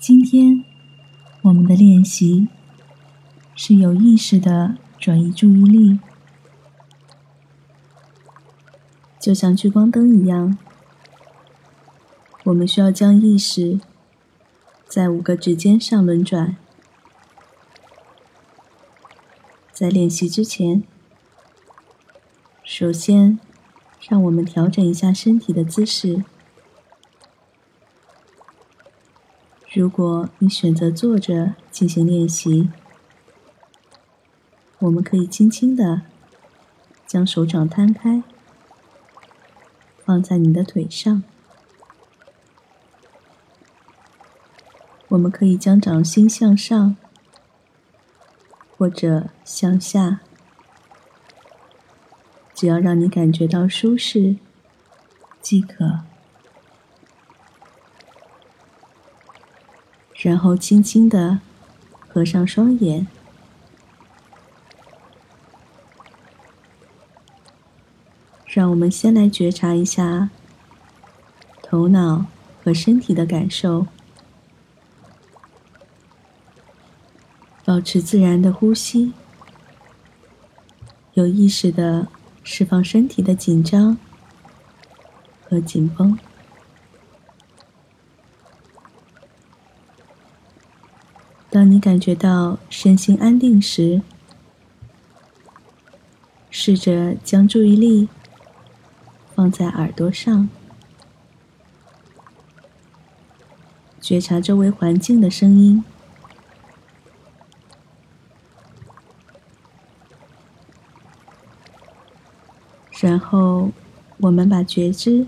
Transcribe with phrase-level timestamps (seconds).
[0.00, 0.64] 今天
[1.42, 2.46] 我们的练习
[3.56, 5.98] 是有意识的转移注意力，
[9.18, 10.56] 就像聚光灯一样，
[12.44, 13.80] 我们需要将意识
[14.86, 16.56] 在五个指尖上轮转。
[19.72, 20.84] 在练习之前，
[22.62, 23.40] 首先
[24.08, 26.24] 让我们调整一下身体的姿势。
[29.78, 32.68] 如果你选择坐着进行练习，
[34.80, 36.02] 我们可以轻轻的
[37.06, 38.24] 将手掌摊开，
[40.04, 41.22] 放在你的腿上。
[45.10, 46.96] 我们可以将掌心向上，
[48.76, 50.18] 或者向下，
[52.52, 54.38] 只要让你感觉到舒适
[55.40, 56.00] 即可。
[60.20, 61.38] 然后轻轻的
[62.08, 63.06] 合上双眼，
[68.44, 70.30] 让我们先来觉察一下
[71.62, 72.26] 头脑
[72.64, 73.86] 和身体的感受，
[77.64, 79.12] 保持自然的呼吸，
[81.14, 82.08] 有意识的
[82.42, 83.96] 释放身体的紧张
[85.48, 86.18] 和紧绷。
[91.50, 94.02] 当你感觉到身心安定时，
[96.50, 98.08] 试着将注意力
[99.34, 100.50] 放在耳朵上，
[103.98, 105.82] 觉察周围环境的声音，
[113.00, 113.70] 然后
[114.18, 115.26] 我们把觉知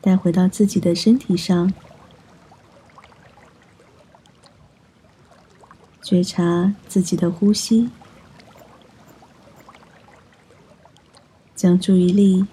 [0.00, 1.70] 带回到自己的身体上。
[6.10, 7.88] 觉察自己的呼吸，
[11.54, 12.46] 将注意力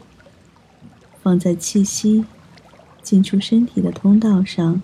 [1.24, 2.24] 放在气息
[3.02, 4.80] 进出身体的通道上。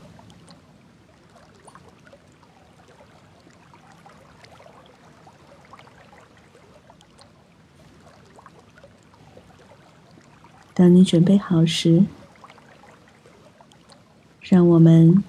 [10.73, 12.06] 当你准备好时，
[14.41, 15.23] 让我们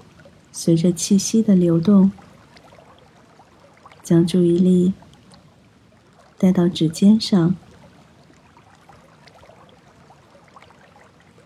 [0.50, 2.10] 随着气息的流动。
[4.04, 4.92] 将注意力
[6.36, 7.56] 带到指尖上，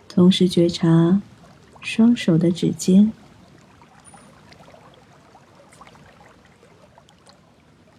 [0.08, 1.22] 同时觉察
[1.80, 3.12] 双手的指尖。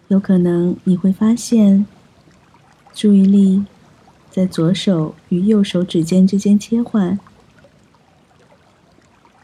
[0.08, 1.86] 有可能你会发现，
[2.92, 3.64] 注意力
[4.28, 7.18] 在左手与右手指尖之间切换，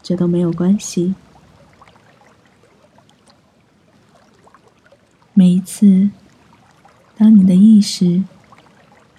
[0.03, 1.15] 这都没有关系。
[5.39, 6.09] 每一次，
[7.15, 8.23] 当你的意识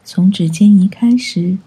[0.03, 1.59] 从指尖移开时，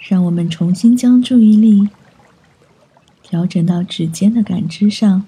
[0.00, 1.88] 让我们重新将注意力
[3.22, 5.24] 调整到指尖的感知上。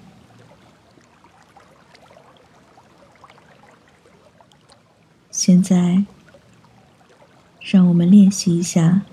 [5.31, 6.03] 现在，
[7.61, 9.03] 让我们练习一下，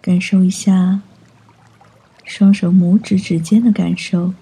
[0.00, 1.02] 感受一下。
[2.40, 4.32] 双手拇指指尖的感受，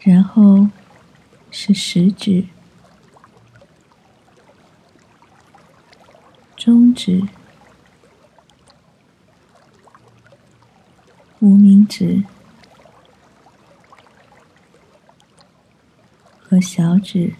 [0.00, 0.68] 然后
[1.50, 2.46] 是食指、
[6.56, 7.28] 中指、
[11.40, 12.24] 无名指
[16.40, 17.34] 和小指。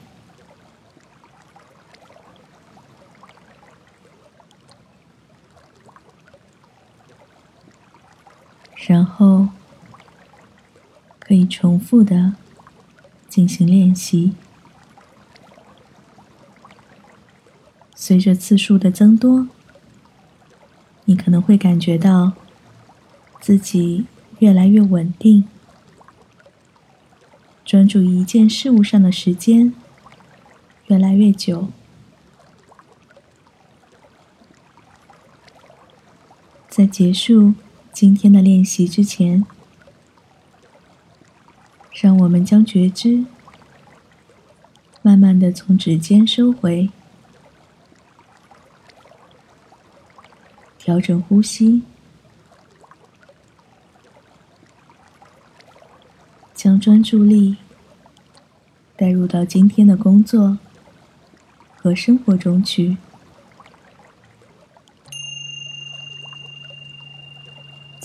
[8.84, 9.48] 然后
[11.20, 12.34] 可以重复的
[13.28, 14.32] 进行练习，
[17.94, 19.46] 随着次数的增多，
[21.04, 22.32] 你可能会感觉到
[23.40, 24.06] 自己
[24.40, 25.44] 越来越稳定，
[27.64, 29.72] 专注于一件事物上的时间
[30.88, 31.68] 越来越久，
[36.68, 37.54] 在结束。
[37.92, 39.44] 今天的练习之前，
[41.92, 43.24] 让我们将觉知
[45.02, 46.90] 慢慢的从指尖收回，
[50.78, 51.82] 调整呼吸，
[56.54, 57.58] 将专注力
[58.96, 60.58] 带入到今天的工作
[61.76, 62.96] 和生活中去。